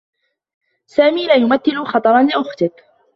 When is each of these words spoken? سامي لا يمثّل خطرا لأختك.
سامي 0.85 1.27
لا 1.27 1.35
يمثّل 1.35 1.85
خطرا 1.85 2.23
لأختك. 2.23 2.83